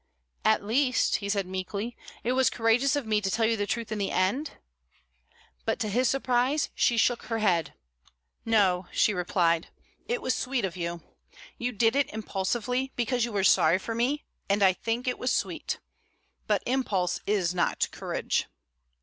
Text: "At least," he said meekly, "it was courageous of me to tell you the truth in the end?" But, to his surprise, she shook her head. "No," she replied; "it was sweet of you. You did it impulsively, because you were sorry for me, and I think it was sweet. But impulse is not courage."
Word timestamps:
"At 0.43 0.63
least," 0.63 1.17
he 1.17 1.29
said 1.29 1.45
meekly, 1.45 1.95
"it 2.23 2.31
was 2.31 2.49
courageous 2.49 2.95
of 2.95 3.05
me 3.05 3.21
to 3.21 3.29
tell 3.29 3.45
you 3.45 3.55
the 3.55 3.67
truth 3.67 3.91
in 3.91 3.99
the 3.99 4.09
end?" 4.09 4.57
But, 5.63 5.77
to 5.81 5.89
his 5.89 6.09
surprise, 6.09 6.71
she 6.73 6.97
shook 6.97 7.25
her 7.25 7.37
head. 7.37 7.75
"No," 8.43 8.87
she 8.91 9.13
replied; 9.13 9.67
"it 10.07 10.19
was 10.19 10.33
sweet 10.33 10.65
of 10.65 10.75
you. 10.75 11.03
You 11.59 11.71
did 11.71 11.95
it 11.95 12.11
impulsively, 12.11 12.91
because 12.95 13.25
you 13.25 13.31
were 13.31 13.43
sorry 13.43 13.77
for 13.77 13.93
me, 13.93 14.23
and 14.49 14.63
I 14.63 14.73
think 14.73 15.07
it 15.07 15.19
was 15.19 15.31
sweet. 15.31 15.79
But 16.47 16.63
impulse 16.65 17.19
is 17.27 17.53
not 17.53 17.87
courage." 17.91 18.47